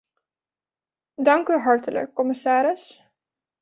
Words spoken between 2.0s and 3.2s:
commissaris.